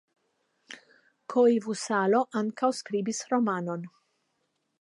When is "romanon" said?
3.35-3.89